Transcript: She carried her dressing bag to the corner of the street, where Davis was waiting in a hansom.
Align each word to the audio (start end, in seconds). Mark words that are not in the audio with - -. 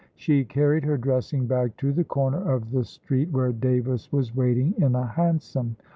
She 0.15 0.45
carried 0.45 0.83
her 0.85 0.97
dressing 0.97 1.45
bag 1.45 1.77
to 1.77 1.91
the 1.93 2.03
corner 2.03 2.51
of 2.55 2.71
the 2.71 2.83
street, 2.83 3.29
where 3.29 3.51
Davis 3.51 4.11
was 4.11 4.35
waiting 4.35 4.73
in 4.79 4.95
a 4.95 5.05
hansom. 5.05 5.75